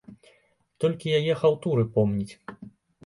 [0.85, 2.31] Толькі яе хаўтуры помніць.